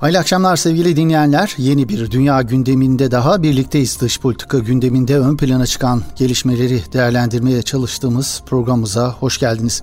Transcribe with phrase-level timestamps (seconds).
[0.00, 1.54] Hayırlı akşamlar sevgili dinleyenler.
[1.58, 4.00] Yeni bir dünya gündeminde daha birlikteyiz.
[4.00, 9.82] Dış politika gündeminde ön plana çıkan gelişmeleri değerlendirmeye çalıştığımız programımıza hoş geldiniz.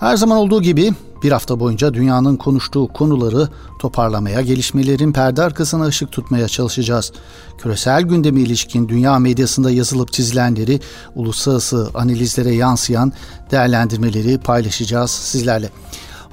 [0.00, 0.92] Her zaman olduğu gibi
[1.22, 3.48] bir hafta boyunca dünyanın konuştuğu konuları
[3.78, 7.12] toparlamaya, gelişmelerin perde arkasına ışık tutmaya çalışacağız.
[7.58, 10.80] Küresel gündeme ilişkin dünya medyasında yazılıp çizilenleri,
[11.14, 13.12] uluslararası analizlere yansıyan
[13.50, 15.70] değerlendirmeleri paylaşacağız sizlerle.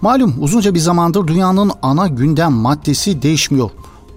[0.01, 3.69] Malum uzunca bir zamandır dünyanın ana gündem maddesi değişmiyor.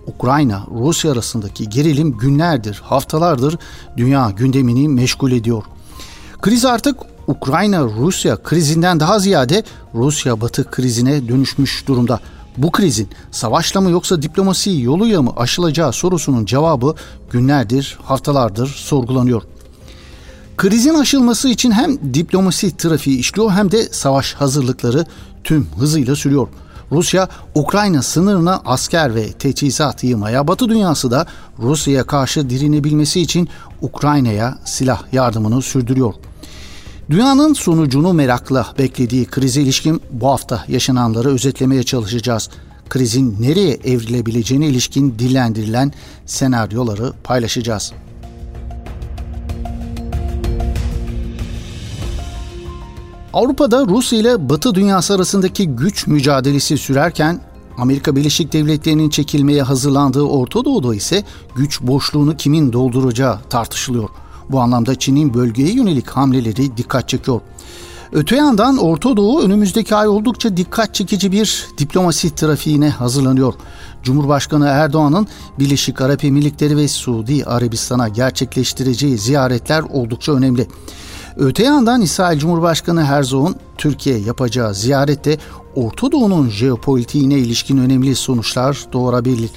[0.07, 3.59] Ukrayna, Rusya arasındaki gerilim günlerdir, haftalardır
[3.97, 5.62] dünya gündemini meşgul ediyor.
[6.43, 12.20] Kriz artık Ukrayna-Rusya krizinden daha ziyade Rusya-Batı krizine dönüşmüş durumda.
[12.56, 16.95] Bu krizin savaşla mı yoksa diplomasi yoluyla mı aşılacağı sorusunun cevabı
[17.31, 19.42] günlerdir, haftalardır sorgulanıyor.
[20.59, 25.07] Krizin aşılması için hem diplomasi trafiği işliyor hem de savaş hazırlıkları
[25.45, 26.48] tüm hızıyla sürüyor.
[26.93, 31.27] Rusya Ukrayna sınırına asker ve teçhizat yığmaya, Batı dünyası da
[31.59, 33.48] Rusya'ya karşı direnebilmesi için
[33.83, 36.14] Ukrayna'ya silah yardımını sürdürüyor.
[37.11, 42.51] Dünyanın sonucunu merakla beklediği krize ilişkin bu hafta yaşananları özetlemeye çalışacağız.
[42.89, 45.92] Krizin nereye evrilebileceğine ilişkin dillendirilen
[46.27, 47.92] senaryoları paylaşacağız.
[53.33, 57.41] Avrupa'da Rusya ile Batı dünyası arasındaki güç mücadelesi sürerken
[57.79, 64.09] Amerika Birleşik Devletleri'nin çekilmeye hazırlandığı Orta Doğu'da ise güç boşluğunu kimin dolduracağı tartışılıyor.
[64.51, 67.41] Bu anlamda Çin'in bölgeye yönelik hamleleri dikkat çekiyor.
[68.12, 73.55] Öte yandan Orta Doğu önümüzdeki ay oldukça dikkat çekici bir diplomasi trafiğine hazırlanıyor.
[74.03, 75.27] Cumhurbaşkanı Erdoğan'ın
[75.59, 80.69] Birleşik Arap Emirlikleri ve Suudi Arabistan'a gerçekleştireceği ziyaretler oldukça önemli.
[81.39, 85.39] Öte yandan İsrail Cumhurbaşkanı Herzog'un Türkiye yapacağı ziyarette
[85.75, 89.50] Orta Doğu'nun jeopolitiğine ilişkin önemli sonuçlar doğurabilir.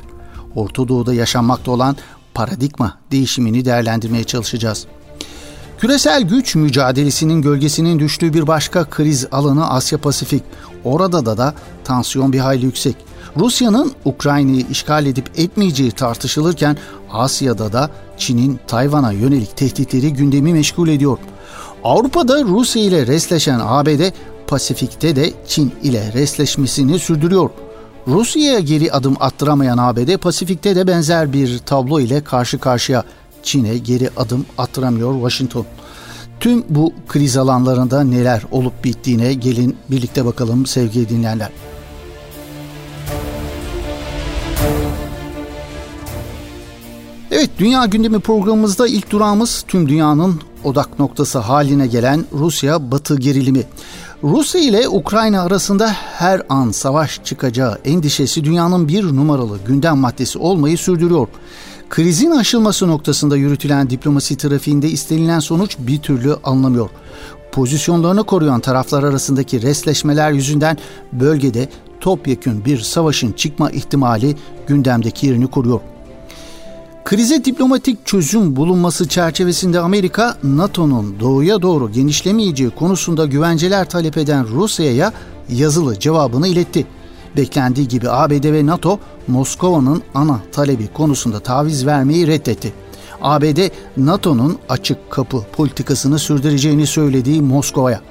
[0.55, 1.95] Orta Doğu'da yaşanmakta olan
[2.33, 4.85] paradigma değişimini değerlendirmeye çalışacağız.
[5.79, 10.43] Küresel güç mücadelesinin gölgesinin düştüğü bir başka kriz alanı Asya Pasifik.
[10.83, 12.95] Orada da da tansiyon bir hayli yüksek.
[13.37, 16.77] Rusya'nın Ukrayna'yı işgal edip etmeyeceği tartışılırken
[17.11, 21.17] Asya'da da Çin'in Tayvan'a yönelik tehditleri gündemi meşgul ediyor.
[21.83, 24.01] Avrupa'da Rusya ile resleşen ABD,
[24.47, 27.49] Pasifik'te de Çin ile resleşmesini sürdürüyor.
[28.07, 33.03] Rusya'ya geri adım attıramayan ABD, Pasifik'te de benzer bir tablo ile karşı karşıya.
[33.43, 35.65] Çin'e geri adım attıramıyor Washington.
[36.39, 41.49] Tüm bu kriz alanlarında neler olup bittiğine gelin birlikte bakalım sevgili dinleyenler.
[47.31, 53.63] Evet, Dünya Gündemi programımızda ilk durağımız tüm dünyanın odak noktası haline gelen Rusya-Batı gerilimi.
[54.23, 60.77] Rusya ile Ukrayna arasında her an savaş çıkacağı endişesi dünyanın bir numaralı gündem maddesi olmayı
[60.77, 61.27] sürdürüyor.
[61.89, 66.89] Krizin aşılması noktasında yürütülen diplomasi trafiğinde istenilen sonuç bir türlü alınamıyor.
[67.51, 70.77] Pozisyonlarını koruyan taraflar arasındaki resleşmeler yüzünden
[71.13, 71.69] bölgede
[71.99, 74.35] topyekün bir savaşın çıkma ihtimali
[74.67, 75.79] gündemdeki yerini koruyor.
[77.05, 85.13] Krize diplomatik çözüm bulunması çerçevesinde Amerika, NATO'nun doğuya doğru genişlemeyeceği konusunda güvenceler talep eden Rusya'ya
[85.49, 86.87] yazılı cevabını iletti.
[87.37, 92.73] Beklendiği gibi ABD ve NATO, Moskova'nın ana talebi konusunda taviz vermeyi reddetti.
[93.21, 93.59] ABD,
[93.97, 98.01] NATO'nun açık kapı politikasını sürdüreceğini söylediği Moskova'ya.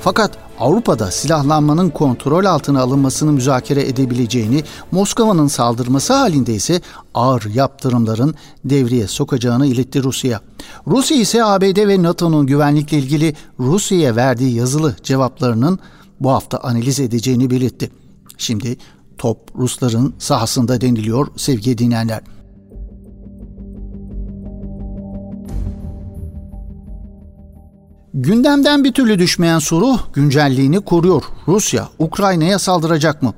[0.00, 6.80] Fakat Avrupa'da silahlanmanın kontrol altına alınmasını müzakere edebileceğini, Moskova'nın saldırması halinde ise
[7.14, 10.40] ağır yaptırımların devreye sokacağını iletti Rusya.
[10.86, 15.78] Rusya ise ABD ve NATO'nun güvenlikle ilgili Rusya'ya verdiği yazılı cevaplarının
[16.20, 17.90] bu hafta analiz edeceğini belirtti.
[18.38, 18.76] Şimdi
[19.18, 22.37] top Rusların sahasında deniliyor sevgili dinleyenler.
[28.14, 31.22] Gündemden bir türlü düşmeyen soru güncelliğini koruyor.
[31.48, 33.34] Rusya Ukrayna'ya saldıracak mı?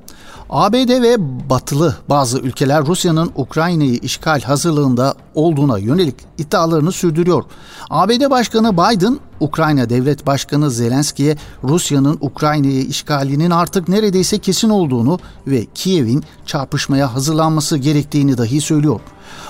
[0.49, 1.15] ABD ve
[1.49, 7.43] batılı bazı ülkeler Rusya'nın Ukrayna'yı işgal hazırlığında olduğuna yönelik iddialarını sürdürüyor.
[7.89, 15.65] ABD Başkanı Biden, Ukrayna Devlet Başkanı Zelenski'ye Rusya'nın Ukrayna'yı işgalinin artık neredeyse kesin olduğunu ve
[15.75, 18.99] Kiev'in çarpışmaya hazırlanması gerektiğini dahi söylüyor.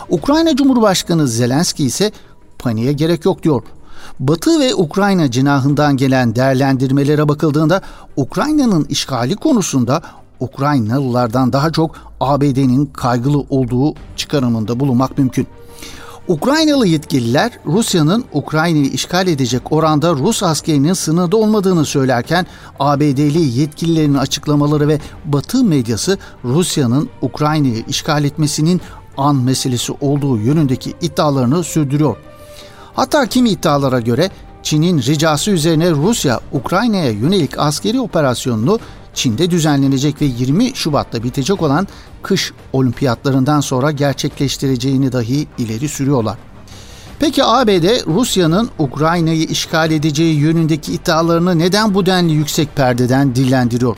[0.09, 2.12] Ukrayna Cumhurbaşkanı Zelenski ise
[2.59, 3.63] paniğe gerek yok diyor.
[4.19, 7.81] Batı ve Ukrayna cinahından gelen değerlendirmelere bakıldığında
[8.15, 10.01] Ukrayna'nın işgali konusunda
[10.39, 15.48] Ukraynalılardan daha çok ABD'nin kaygılı olduğu çıkarımında bulunmak mümkün.
[16.27, 22.45] Ukraynalı yetkililer Rusya'nın Ukrayna'yı işgal edecek oranda Rus askerinin sınırda olmadığını söylerken
[22.80, 28.81] ABD'li yetkililerin açıklamaları ve Batı medyası Rusya'nın Ukrayna'yı işgal etmesinin
[29.18, 32.15] an meselesi olduğu yönündeki iddialarını sürdürüyor.
[32.95, 34.29] Hatta kimi iddialara göre
[34.63, 38.79] Çin'in ricası üzerine Rusya Ukrayna'ya yönelik askeri operasyonunu
[39.13, 41.88] Çin'de düzenlenecek ve 20 Şubat'ta bitecek olan
[42.23, 46.38] kış olimpiyatlarından sonra gerçekleştireceğini dahi ileri sürüyorlar.
[47.19, 53.95] Peki ABD Rusya'nın Ukrayna'yı işgal edeceği yönündeki iddialarını neden bu denli yüksek perdeden dillendiriyor?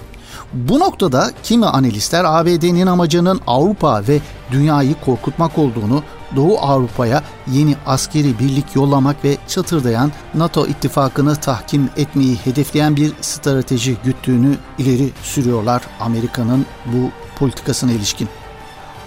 [0.54, 4.20] Bu noktada kimi analistler ABD'nin amacının Avrupa ve
[4.52, 6.04] dünyayı korkutmak olduğunu,
[6.36, 13.98] Doğu Avrupa'ya yeni askeri birlik yollamak ve çatırdayan NATO ittifakını tahkim etmeyi hedefleyen bir strateji
[14.04, 17.10] güttüğünü ileri sürüyorlar Amerika'nın bu
[17.40, 18.30] politikasına ilişkin.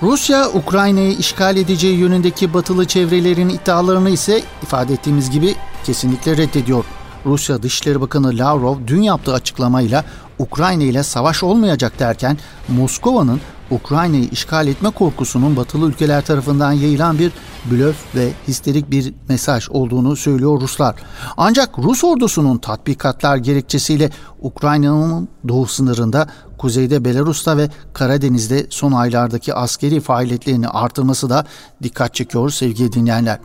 [0.02, 6.84] Rusya, Ukrayna'yı işgal edeceği yönündeki batılı çevrelerin iddialarını ise ifade ettiğimiz gibi kesinlikle reddediyor.
[7.26, 10.05] Rusya Dışişleri Bakanı Lavrov dün yaptığı açıklamayla
[10.38, 12.38] Ukrayna ile savaş olmayacak derken
[12.69, 13.40] Moskova'nın
[13.70, 17.32] Ukrayna'yı işgal etme korkusunun batılı ülkeler tarafından yayılan bir
[17.70, 20.94] blöf ve histerik bir mesaj olduğunu söylüyor Ruslar.
[21.36, 24.10] Ancak Rus ordusunun tatbikatlar gerekçesiyle
[24.40, 26.28] Ukrayna'nın doğu sınırında,
[26.58, 31.46] kuzeyde Belarus'ta ve Karadeniz'de son aylardaki askeri faaliyetlerini artırması da
[31.82, 33.38] dikkat çekiyor sevgili dinleyenler.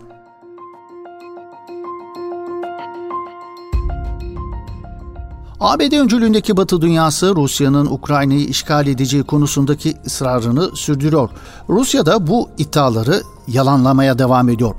[5.61, 11.29] ABD öncülüğündeki Batı dünyası Rusya'nın Ukrayna'yı işgal edeceği konusundaki ısrarını sürdürüyor.
[11.69, 14.75] Rusya da bu iddiaları yalanlamaya devam ediyor.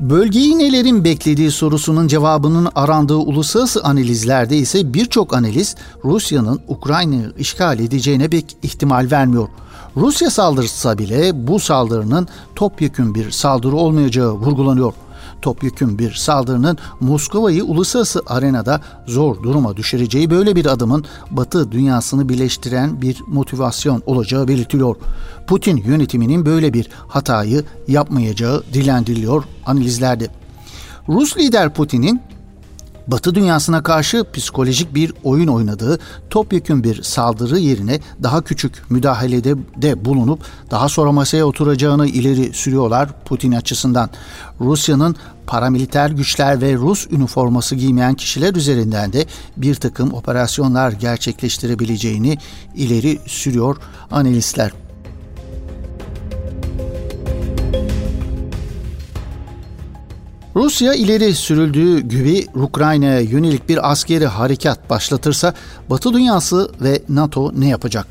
[0.00, 5.74] Bölgeyi nelerin beklediği sorusunun cevabının arandığı uluslararası analizlerde ise birçok analiz
[6.04, 9.48] Rusya'nın Ukrayna'yı işgal edeceğine pek ihtimal vermiyor.
[9.96, 14.92] Rusya saldırsa bile bu saldırının topyekün bir saldırı olmayacağı vurgulanıyor
[15.42, 23.02] topyekün bir saldırının Moskova'yı uluslararası arenada zor duruma düşüreceği böyle bir adımın Batı dünyasını birleştiren
[23.02, 24.96] bir motivasyon olacağı belirtiliyor.
[25.46, 30.28] Putin yönetiminin böyle bir hatayı yapmayacağı dilendiriliyor analizlerde.
[31.08, 32.20] Rus lider Putin'in
[33.10, 35.98] Batı dünyasına karşı psikolojik bir oyun oynadığı
[36.30, 40.40] topyekün bir saldırı yerine daha küçük müdahalede de bulunup
[40.70, 44.10] daha sonra masaya oturacağını ileri sürüyorlar Putin açısından.
[44.60, 45.16] Rusya'nın
[45.46, 49.26] paramiliter güçler ve Rus üniforması giymeyen kişiler üzerinden de
[49.56, 52.38] bir takım operasyonlar gerçekleştirebileceğini
[52.74, 53.76] ileri sürüyor
[54.10, 54.72] analistler.
[60.56, 65.54] Rusya ileri sürüldüğü gibi Ukrayna'ya yönelik bir askeri harekat başlatırsa
[65.90, 68.06] Batı dünyası ve NATO ne yapacak?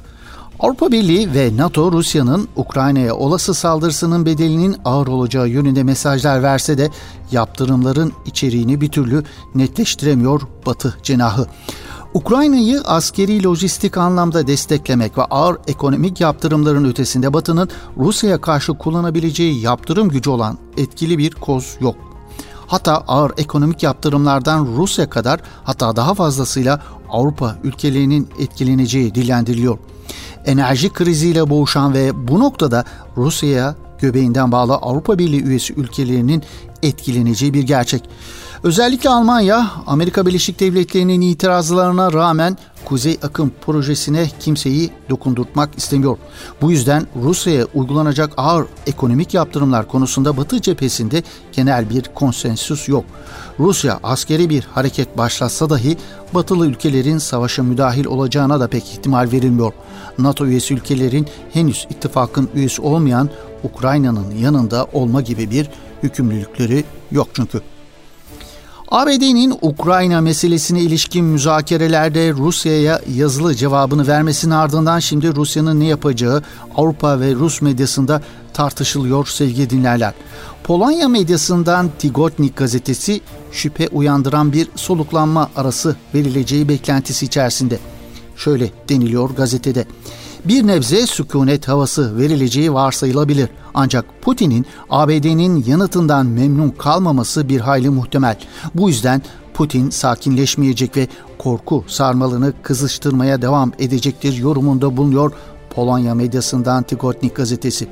[0.60, 6.90] Avrupa Birliği ve NATO Rusya'nın Ukrayna'ya olası saldırısının bedelinin ağır olacağı yönünde mesajlar verse de
[7.32, 9.24] yaptırımların içeriğini bir türlü
[9.56, 11.48] netleştiremiyor Batı cenahı.
[12.14, 20.10] Ukrayna'yı askeri lojistik anlamda desteklemek ve ağır ekonomik yaptırımların ötesinde Batı'nın Rusya'ya karşı kullanabileceği yaptırım
[20.10, 22.09] gücü olan etkili bir koz yok.
[22.70, 29.78] Hatta ağır ekonomik yaptırımlardan Rusya kadar hatta daha fazlasıyla Avrupa ülkelerinin etkileneceği dillendiriliyor.
[30.46, 32.84] Enerji kriziyle boğuşan ve bu noktada
[33.18, 36.44] Rusya'ya göbeğinden bağlı Avrupa Birliği üyesi ülkelerinin
[36.84, 38.10] etkileneceği bir gerçek.
[38.64, 46.18] Özellikle Almanya, Amerika Birleşik Devletleri'nin itirazlarına rağmen Kuzey Akım projesine kimseyi dokundurtmak istemiyor.
[46.62, 53.06] Bu yüzden Rusya'ya uygulanacak ağır ekonomik yaptırımlar konusunda Batı cephesinde genel bir konsensüs yok.
[53.60, 55.98] Rusya askeri bir hareket başlatsa dahi
[56.34, 59.74] batılı ülkelerin savaşa müdahil olacağına da pek ihtimal verilmiyor.
[60.18, 63.30] NATO üyesi ülkelerin henüz ittifakın üyesi olmayan
[63.64, 65.70] Ukrayna'nın yanında olma gibi bir
[66.04, 67.62] hükümlülükleri yok çünkü.
[68.92, 76.44] ABD'nin Ukrayna meselesine ilişkin müzakerelerde Rusya'ya yazılı cevabını vermesinin ardından şimdi Rusya'nın ne yapacağı
[76.76, 78.22] Avrupa ve Rus medyasında
[78.54, 80.14] tartışılıyor sevgili dinlerler.
[80.64, 87.80] Polonya medyasından Tigotnik gazetesi şüphe uyandıran bir soluklanma arası verileceği beklentisi içerisinde.
[88.36, 89.86] Şöyle deniliyor gazetede
[90.46, 93.50] bir nebze sükunet havası verileceği varsayılabilir.
[93.74, 98.38] Ancak Putin'in ABD'nin yanıtından memnun kalmaması bir hayli muhtemel.
[98.76, 99.22] Bu yüzden
[99.54, 105.32] Putin sakinleşmeyecek ve korku sarmalını kızıştırmaya devam edecektir yorumunda bulunuyor
[105.70, 107.88] Polonya medyasından Tigotnik gazetesi.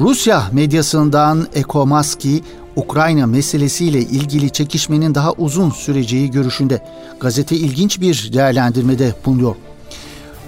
[0.00, 2.42] Rusya medyasından Ekomaski,
[2.76, 6.82] Ukrayna meselesiyle ilgili çekişmenin daha uzun süreceği görüşünde.
[7.20, 9.56] Gazete ilginç bir değerlendirmede bulunuyor.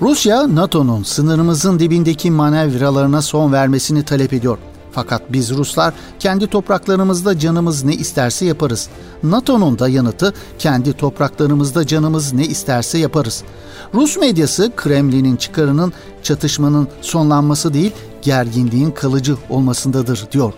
[0.02, 4.58] Rusya, NATO'nun sınırımızın dibindeki manevralarına son vermesini talep ediyor.
[4.92, 8.88] Fakat biz Ruslar kendi topraklarımızda canımız ne isterse yaparız.
[9.22, 13.42] NATO'nun da yanıtı kendi topraklarımızda canımız ne isterse yaparız.
[13.94, 17.92] Rus medyası Kremlin'in çıkarının çatışmanın sonlanması değil,
[18.28, 20.52] gerginliğin kalıcı olmasındadır diyor.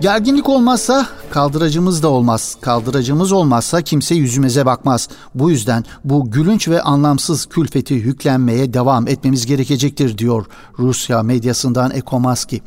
[0.00, 2.56] Gerginlik olmazsa kaldıracımız da olmaz.
[2.60, 5.08] Kaldıracımız olmazsa kimse yüzümüze bakmaz.
[5.34, 10.46] Bu yüzden bu gülünç ve anlamsız külfeti yüklenmeye devam etmemiz gerekecektir diyor
[10.78, 12.62] Rusya medyasından Ekomaski.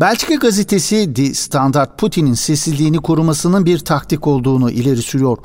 [0.00, 5.38] Belçika gazetesi The Standard Putin'in sessizliğini korumasının bir taktik olduğunu ileri sürüyor.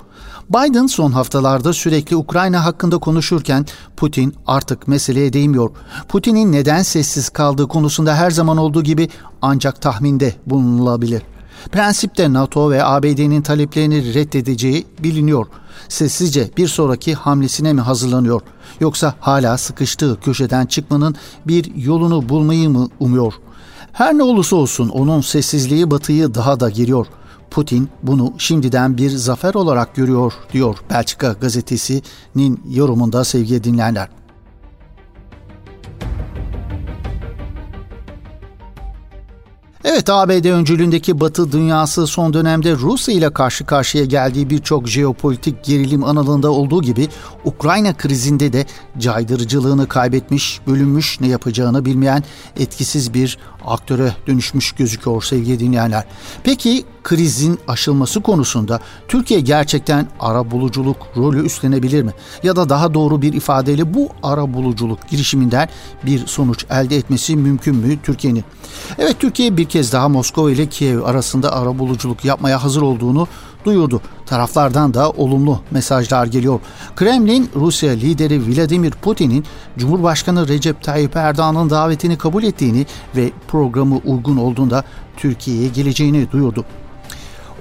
[0.50, 3.66] Biden son haftalarda sürekli Ukrayna hakkında konuşurken
[3.98, 5.70] Putin artık meseleye değmiyor.
[6.08, 9.10] Putin'in neden sessiz kaldığı konusunda her zaman olduğu gibi
[9.42, 11.22] ancak tahminde bulunulabilir.
[11.72, 15.46] Prensipte NATO ve ABD'nin taleplerini reddedeceği biliniyor.
[15.90, 18.42] Sessizce bir sonraki hamlesine mi hazırlanıyor?
[18.80, 21.16] Yoksa hala sıkıştığı köşeden çıkmanın
[21.48, 23.34] bir yolunu bulmayı mı umuyor?
[23.94, 27.08] Her ne olursa olsun onun sessizliği batıyı daha da giriyor.
[27.52, 34.10] Putin bunu şimdiden bir zafer olarak görüyor diyor Belçika gazetesinin yorumunda sevgili dinleyenler.
[39.84, 46.04] Evet ABD öncülüğündeki Batı dünyası son dönemde Rusya ile karşı karşıya geldiği birçok jeopolitik gerilim
[46.04, 47.08] analında olduğu gibi
[47.46, 48.66] Ukrayna krizinde de
[49.00, 52.24] caydırıcılığını kaybetmiş, bölünmüş, ne yapacağını bilmeyen
[52.60, 56.06] etkisiz bir aktöre dönüşmüş gözüküyor sevgili dinleyenler.
[56.44, 62.12] Peki krizin aşılması konusunda Türkiye gerçekten ara buluculuk rolü üstlenebilir mi?
[62.44, 65.70] Ya da daha doğru bir ifadeyle bu ara buluculuk girişiminden
[66.06, 68.44] bir sonuç elde etmesi mümkün mü Türkiye'nin?
[68.98, 73.28] Evet Türkiye bir kez daha Moskova ile Kiev arasında ara buluculuk yapmaya hazır olduğunu
[73.66, 74.02] duyurdu.
[74.26, 76.60] Taraflardan da olumlu mesajlar geliyor.
[76.96, 79.46] Kremlin, Rusya lideri Vladimir Putin'in
[79.78, 84.84] Cumhurbaşkanı Recep Tayyip Erdoğan'ın davetini kabul ettiğini ve programı uygun olduğunda
[85.18, 86.66] Türkiye'ye geleceğini duyurdu.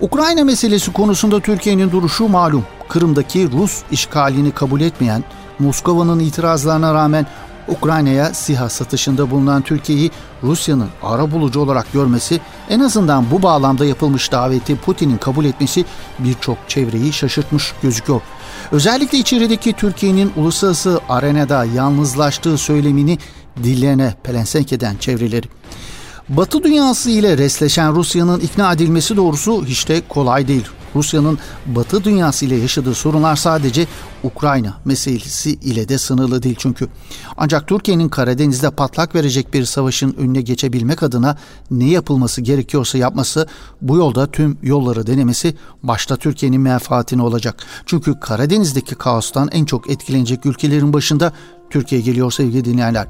[0.01, 2.65] Ukrayna meselesi konusunda Türkiye'nin duruşu malum.
[2.89, 5.25] Kırım'daki Rus işgalini kabul etmeyen,
[5.59, 7.27] Moskova'nın itirazlarına rağmen
[7.71, 10.11] Ukrayna'ya SİHA satışında bulunan Türkiye'yi
[10.43, 15.85] Rusya'nın ara bulucu olarak görmesi, en azından bu bağlamda yapılmış daveti Putin'in kabul etmesi
[16.19, 18.21] birçok çevreyi şaşırtmış gözüküyor.
[18.73, 23.19] Özellikle içerideki Türkiye'nin uluslararası arenada yalnızlaştığı söylemini
[23.63, 25.47] dillerine pelensenk eden çevreleri.
[26.29, 30.67] Batı dünyası ile resleşen Rusya'nın ikna edilmesi doğrusu hiç de kolay değil.
[30.97, 33.87] Rusya'nın Batı dünyası ile yaşadığı sorunlar sadece
[34.23, 36.89] Ukrayna meselesi ile de sınırlı değil çünkü.
[37.37, 41.37] Ancak Türkiye'nin Karadeniz'de patlak verecek bir savaşın önüne geçebilmek adına
[41.71, 43.47] ne yapılması gerekiyorsa yapması,
[43.81, 47.57] bu yolda tüm yolları denemesi başta Türkiye'nin menfaatine olacak.
[47.87, 51.33] Çünkü Karadeniz'deki kaostan en çok etkilenecek ülkelerin başında
[51.71, 53.07] Türkiye geliyor sevgili dinleyenler.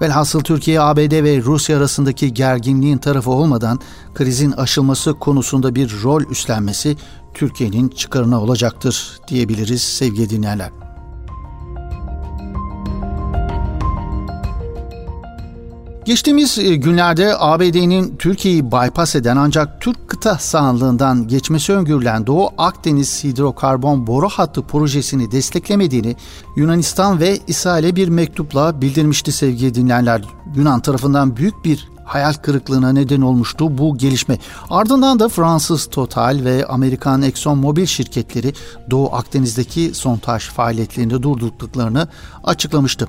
[0.00, 3.80] Velhasıl Türkiye, ABD ve Rusya arasındaki gerginliğin tarafı olmadan
[4.14, 6.96] krizin aşılması konusunda bir rol üstlenmesi
[7.34, 10.83] Türkiye'nin çıkarına olacaktır diyebiliriz sevgili dinleyenler.
[16.04, 23.24] Geçtiğimiz e, günlerde ABD'nin Türkiye'yi bypass eden ancak Türk kıta sahanlığından geçmesi öngörülen Doğu Akdeniz
[23.24, 26.16] hidrokarbon boru hattı projesini desteklemediğini
[26.56, 30.22] Yunanistan ve İsrail'e bir mektupla bildirmişti sevgili dinleyenler.
[30.56, 34.38] Yunan tarafından büyük bir hayal kırıklığına neden olmuştu bu gelişme.
[34.70, 38.52] Ardından da Fransız Total ve Amerikan Exxon Mobil şirketleri
[38.90, 42.08] Doğu Akdeniz'deki sontaj faaliyetlerini durdurduklarını
[42.44, 43.08] açıklamıştı.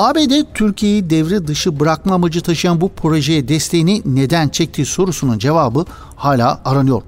[0.00, 5.84] ABD Türkiye'yi devre dışı bırakma amacı taşıyan bu projeye desteğini neden çektiği sorusunun cevabı
[6.16, 7.02] hala aranıyor.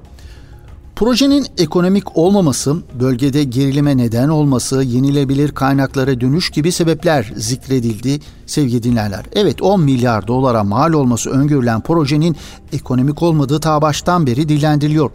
[0.96, 9.24] Projenin ekonomik olmaması, bölgede gerilime neden olması, yenilebilir kaynaklara dönüş gibi sebepler zikredildi sevgili dinlerler.
[9.32, 12.36] Evet 10 milyar dolara mal olması öngörülen projenin
[12.72, 15.10] ekonomik olmadığı ta baştan beri dillendiriliyor.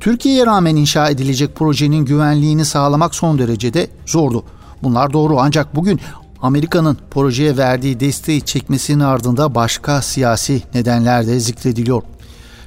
[0.00, 4.44] Türkiye'ye rağmen inşa edilecek projenin güvenliğini sağlamak son derecede zordu.
[4.82, 6.00] Bunlar doğru ancak bugün
[6.42, 12.02] Amerika'nın projeye verdiği desteği çekmesinin ardında başka siyasi nedenler de zikrediliyor.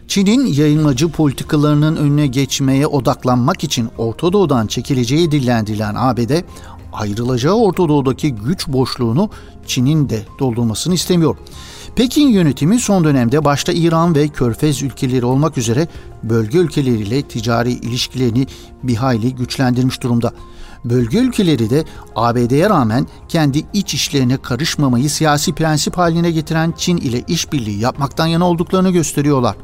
[0.08, 6.32] Çin'in yayınlacı politikalarının önüne geçmeye odaklanmak için Orta Doğu'dan çekileceği dillendirilen ABD,
[6.94, 9.30] ayrılacağı Orta Doğu'daki güç boşluğunu
[9.68, 11.38] Çin'in de doldurmasını istemiyor.
[11.96, 15.88] Pekin yönetimi son dönemde başta İran ve Körfez ülkeleri olmak üzere
[16.24, 18.48] bölge ülkeleriyle ticari ilişkilerini
[18.84, 20.34] bir hayli güçlendirmiş durumda.
[20.86, 21.86] Bölge ülkeleri de
[22.16, 28.50] ABD'ye rağmen kendi iç işlerine karışmamayı siyasi prensip haline getiren Çin ile işbirliği yapmaktan yana
[28.50, 29.56] olduklarını gösteriyorlar.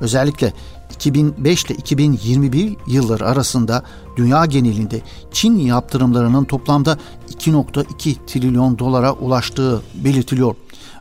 [0.00, 0.52] Özellikle
[0.94, 3.82] 2005 ile 2021 yılları arasında
[4.16, 5.00] dünya genelinde
[5.32, 6.98] Çin yaptırımlarının toplamda
[7.30, 10.54] 2.2 trilyon dolara ulaştığı belirtiliyor.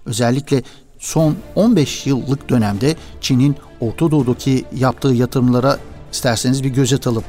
[0.06, 0.64] Özellikle
[1.00, 5.80] son 15 yıllık dönemde Çin'in Orta Doğu'daki yaptığı yatırımlara
[6.12, 7.24] isterseniz bir göz atalım.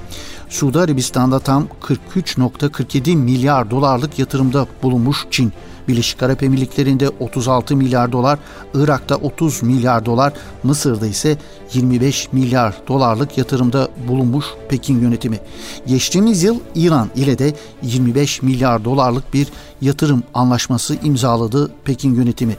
[0.51, 5.53] Suudi Arabistan'da tam 43.47 milyar dolarlık yatırımda bulunmuş Çin.
[5.89, 8.39] Birleşik Arap Emirlikleri'nde 36 milyar dolar,
[8.75, 11.39] Irak'ta 30 milyar dolar, Mısır'da ise
[11.73, 15.39] 25 milyar dolarlık yatırımda bulunmuş Pekin yönetimi.
[15.87, 19.49] Geçtiğimiz yıl İran ile de 25 milyar dolarlık bir
[19.81, 22.57] yatırım anlaşması imzaladı Pekin yönetimi.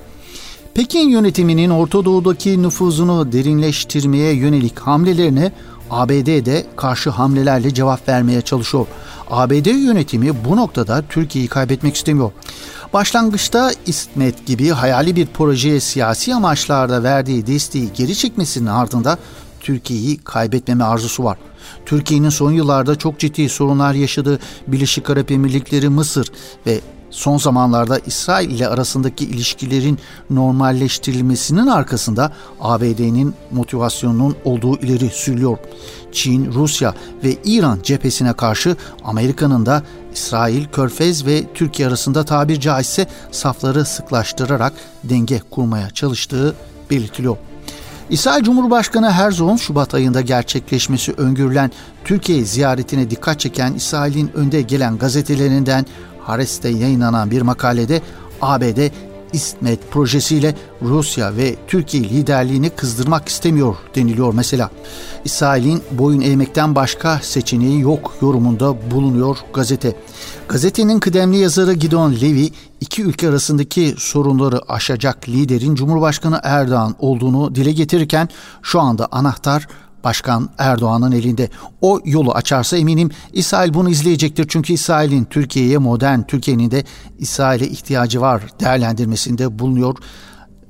[0.73, 5.51] Pekin yönetiminin Orta Doğu'daki nüfuzunu derinleştirmeye yönelik hamlelerine
[5.91, 8.85] ABD de karşı hamlelerle cevap vermeye çalışıyor.
[9.29, 12.31] ABD yönetimi bu noktada Türkiye'yi kaybetmek istemiyor.
[12.93, 19.17] Başlangıçta İsmet gibi hayali bir projeye siyasi amaçlarda verdiği desteği geri çekmesinin ardında
[19.59, 21.37] Türkiye'yi kaybetmeme arzusu var.
[21.85, 26.31] Türkiye'nin son yıllarda çok ciddi sorunlar yaşadığı Birleşik Arap Emirlikleri, Mısır
[26.65, 26.81] ve
[27.11, 29.99] son zamanlarda İsrail ile arasındaki ilişkilerin
[30.29, 35.57] normalleştirilmesinin arkasında ABD'nin motivasyonunun olduğu ileri sürülüyor.
[36.11, 43.07] Çin, Rusya ve İran cephesine karşı Amerika'nın da İsrail, Körfez ve Türkiye arasında tabir caizse
[43.31, 46.55] safları sıklaştırarak denge kurmaya çalıştığı
[46.89, 47.37] belirtiliyor.
[48.11, 51.71] İsrail Cumhurbaşkanı Herzog'un Şubat ayında gerçekleşmesi öngörülen
[52.05, 55.85] Türkiye ziyaretine dikkat çeken İsrail'in önde gelen gazetelerinden
[56.23, 58.01] Hares'te yayınlanan bir makalede
[58.41, 58.79] ABD
[59.33, 64.69] İsmet projesiyle Rusya ve Türkiye liderliğini kızdırmak istemiyor deniliyor mesela.
[65.25, 69.95] İsrail'in boyun eğmekten başka seçeneği yok yorumunda bulunuyor gazete.
[70.47, 72.49] Gazetenin kıdemli yazarı Gidon Levy
[72.81, 78.29] iki ülke arasındaki sorunları aşacak liderin Cumhurbaşkanı Erdoğan olduğunu dile getirirken
[78.61, 79.67] şu anda anahtar
[80.03, 81.49] Başkan Erdoğan'ın elinde.
[81.81, 84.45] O yolu açarsa eminim İsrail bunu izleyecektir.
[84.49, 86.83] Çünkü İsrail'in Türkiye'ye modern Türkiye'nin de
[87.19, 89.95] İsrail'e ihtiyacı var değerlendirmesinde bulunuyor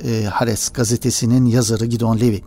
[0.04, 2.40] e, Hares gazetesinin yazarı Gidon Levy.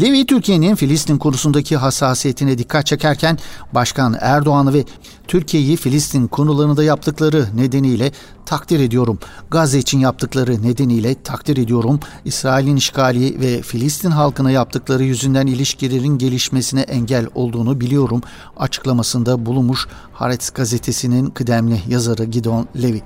[0.00, 3.38] Levy Türkiye'nin Filistin konusundaki hassasiyetine dikkat çekerken
[3.72, 4.84] Başkan Erdoğan'ı ve
[5.28, 8.12] Türkiye'yi Filistin konularında yaptıkları nedeniyle
[8.46, 9.18] takdir ediyorum.
[9.50, 12.00] Gazze için yaptıkları nedeniyle takdir ediyorum.
[12.24, 18.22] İsrail'in işgali ve Filistin halkına yaptıkları yüzünden ilişkilerin gelişmesine engel olduğunu biliyorum
[18.56, 23.00] açıklamasında bulunmuş Haaretz gazetesinin kıdemli yazarı Gidon Levy.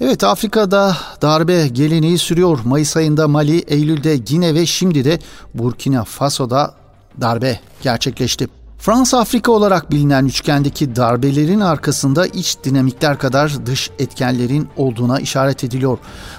[0.00, 2.58] Evet Afrika'da darbe geleneği sürüyor.
[2.64, 5.18] Mayıs ayında Mali, Eylül'de Gine ve şimdi de
[5.54, 6.74] Burkina Faso'da
[7.20, 8.48] darbe gerçekleşti.
[8.78, 15.98] Fransa-Afrika olarak bilinen üçgendeki darbelerin arkasında iç dinamikler kadar dış etkenlerin olduğuna işaret ediliyor.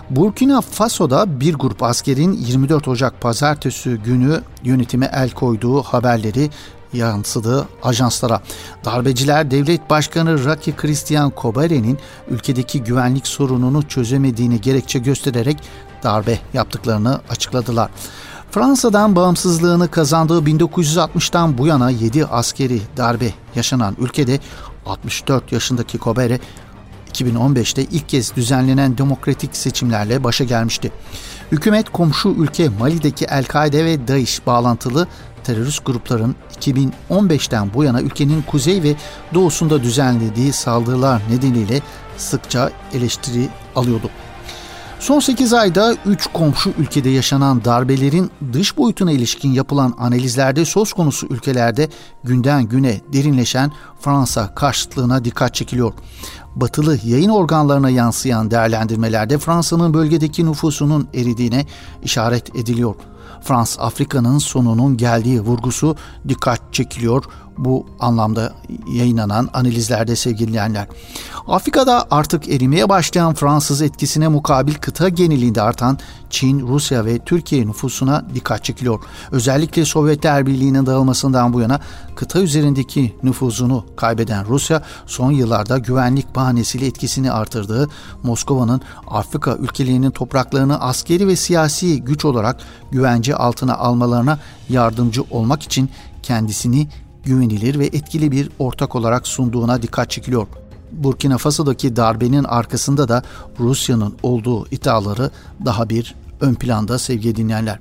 [0.09, 6.49] Burkina Faso'da bir grup askerin 24 Ocak pazartesi günü yönetime el koyduğu haberleri
[6.97, 8.41] yansıdı ajanslara.
[8.85, 11.97] Darbeciler devlet başkanı Raki Christian Kobare'nin
[12.29, 15.57] ülkedeki güvenlik sorununu çözemediğini gerekçe göstererek
[16.03, 17.89] darbe yaptıklarını açıkladılar.
[18.51, 24.39] Fransa'dan bağımsızlığını kazandığı 1960'tan bu yana 7 askeri darbe yaşanan ülkede
[24.85, 26.39] 64 yaşındaki Kobere
[27.13, 30.91] 2015'te ilk kez düzenlenen demokratik seçimlerle başa gelmişti.
[31.51, 35.07] Hükümet komşu ülke Mali'deki El-Kaide ve DAEŞ bağlantılı
[35.47, 38.95] terörist grupların 2015'ten bu yana ülkenin kuzey ve
[39.33, 41.81] doğusunda düzenlediği saldırılar nedeniyle
[42.17, 44.09] sıkça eleştiri alıyordu.
[44.99, 51.27] Son 8 ayda 3 komşu ülkede yaşanan darbelerin dış boyutuna ilişkin yapılan analizlerde söz konusu
[51.27, 51.89] ülkelerde
[52.23, 55.93] günden güne derinleşen Fransa karşıtlığına dikkat çekiliyor.
[56.55, 61.65] Batılı yayın organlarına yansıyan değerlendirmelerde Fransa'nın bölgedeki nüfusunun eridiğine
[62.03, 62.95] işaret ediliyor.
[63.47, 65.95] Frans Afrika'nın sonunun geldiği vurgusu
[66.27, 67.23] dikkat çekiliyor
[67.57, 68.53] bu anlamda
[68.93, 70.87] yayınlanan analizlerde sevgili dinleyenler.
[71.47, 75.97] Afrika'da artık erimeye başlayan Fransız etkisine mukabil kıta genelinde artan
[76.29, 78.99] Çin, Rusya ve Türkiye nüfusuna dikkat çekiliyor.
[79.31, 81.79] Özellikle Sovyetler Birliği'nin dağılmasından bu yana
[82.15, 87.89] kıta üzerindeki nüfuzunu kaybeden Rusya son yıllarda güvenlik bahanesiyle etkisini artırdığı
[88.23, 92.59] Moskova'nın Afrika ülkelerinin topraklarını askeri ve siyasi güç olarak
[92.91, 94.39] güvence altına almalarına
[94.69, 95.89] yardımcı olmak için
[96.23, 96.87] kendisini
[97.27, 100.47] güvenilir ve etkili bir ortak olarak sunduğuna dikkat çekiliyor.
[100.91, 103.23] Burkina Faso'daki darbenin arkasında da
[103.59, 105.31] Rusya'nın olduğu iddiaları
[105.65, 107.79] daha bir ön planda sevgili dinleyenler.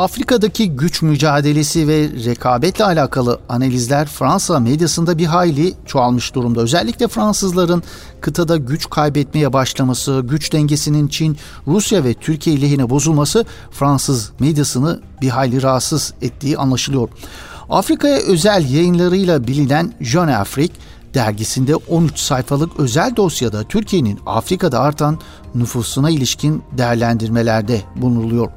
[0.00, 6.60] Afrika'daki güç mücadelesi ve rekabetle alakalı analizler Fransa medyasında bir hayli çoğalmış durumda.
[6.60, 7.82] Özellikle Fransızların
[8.20, 11.36] kıtada güç kaybetmeye başlaması, güç dengesinin Çin,
[11.66, 17.08] Rusya ve Türkiye lehine bozulması Fransız medyasını bir hayli rahatsız ettiği anlaşılıyor.
[17.70, 20.76] Afrika'ya özel yayınlarıyla bilinen Jeune Afrique
[21.14, 25.18] dergisinde 13 sayfalık özel dosyada Türkiye'nin Afrika'da artan
[25.54, 28.48] nüfusuna ilişkin değerlendirmelerde bulunuluyor.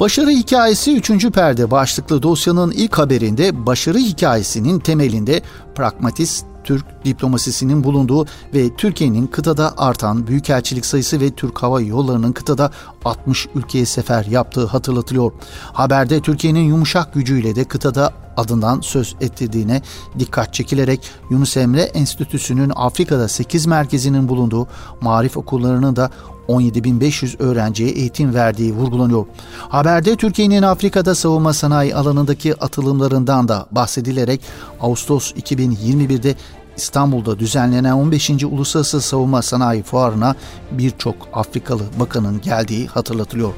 [0.00, 1.30] Başarı hikayesi 3.
[1.30, 5.42] perde başlıklı dosyanın ilk haberinde başarı hikayesinin temelinde
[5.74, 12.70] pragmatist Türk diplomasisinin bulunduğu ve Türkiye'nin kıtada artan büyükelçilik sayısı ve Türk Hava Yolları'nın kıtada
[13.04, 15.32] 60 ülkeye sefer yaptığı hatırlatılıyor.
[15.72, 19.82] Haberde Türkiye'nin yumuşak gücüyle de kıtada adından söz ettirdiğine
[20.18, 24.66] dikkat çekilerek Yunus Emre Enstitüsü'nün Afrika'da 8 merkezinin bulunduğu
[25.00, 26.10] marif okullarını da
[26.48, 29.26] 17.500 öğrenciye eğitim verdiği vurgulanıyor.
[29.58, 34.40] Haberde Türkiye'nin Afrika'da savunma sanayi alanındaki atılımlarından da bahsedilerek
[34.80, 36.34] Ağustos 2021'de
[36.76, 38.30] İstanbul'da düzenlenen 15.
[38.30, 40.34] Uluslararası Savunma Sanayi Fuarı'na
[40.70, 43.52] birçok Afrikalı bakanın geldiği hatırlatılıyor.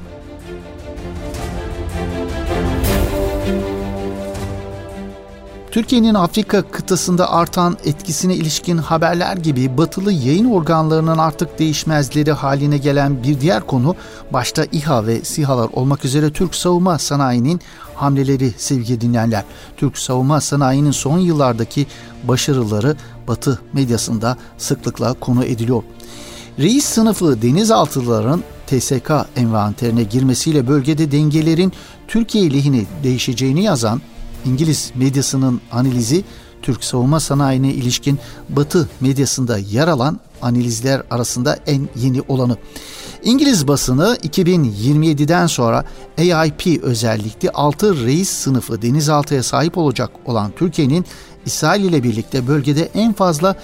[5.76, 13.22] Türkiye'nin Afrika kıtasında artan etkisine ilişkin haberler gibi batılı yayın organlarının artık değişmezleri haline gelen
[13.22, 13.96] bir diğer konu
[14.32, 17.60] başta İHA ve SİHA'lar olmak üzere Türk savunma sanayinin
[17.94, 19.44] hamleleri sevgili dinleyenler.
[19.76, 21.86] Türk savunma sanayinin son yıllardaki
[22.24, 22.96] başarıları
[23.28, 25.82] batı medyasında sıklıkla konu ediliyor.
[26.58, 31.72] Reis sınıfı denizaltıların TSK envanterine girmesiyle bölgede dengelerin
[32.08, 34.00] Türkiye lehine değişeceğini yazan
[34.46, 36.24] İngiliz medyasının analizi
[36.62, 42.56] Türk savunma sanayine ilişkin Batı medyasında yer alan analizler arasında en yeni olanı.
[43.24, 45.84] İngiliz basını 2027'den sonra
[46.18, 51.04] AIP özellikle 6 reis sınıfı denizaltıya sahip olacak olan Türkiye'nin
[51.46, 53.56] İsrail ile birlikte bölgede en fazla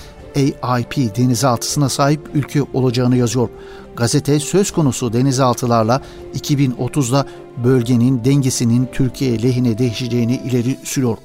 [0.63, 3.49] AIP denizaltısına sahip ülke olacağını yazıyor.
[3.97, 6.03] Gazete söz konusu denizaltılarla
[6.35, 7.27] 2030'da
[7.65, 11.17] bölgenin dengesinin Türkiye lehine değişeceğini ileri sürüyor.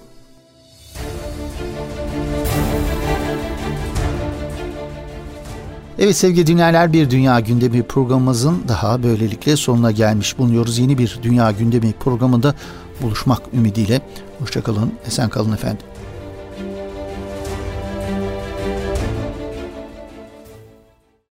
[5.99, 10.79] Evet sevgili dinleyenler bir Dünya Gündemi programımızın daha böylelikle sonuna gelmiş bulunuyoruz.
[10.79, 12.55] Yeni bir Dünya Gündemi programında
[13.01, 14.01] buluşmak ümidiyle.
[14.39, 15.96] Hoşçakalın, esen kalın efendim.